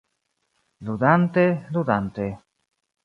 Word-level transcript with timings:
Ludante, 0.85 1.45
ludante. 1.69 2.25